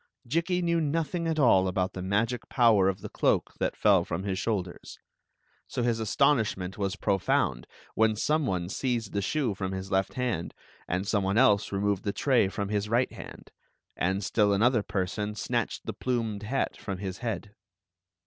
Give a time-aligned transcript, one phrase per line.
[0.27, 4.23] ''Jikki knew nothing at all about the magic power of the cloak that fell from
[4.23, 4.97] his shoulders;
[5.67, 10.15] so his aston ishment was profound when some one seized the shoe from his left
[10.15, 10.55] hand
[10.87, 13.51] and some one else removed the tray from his right hand,
[13.95, 17.53] and still another person snatched the plumed hat from his head.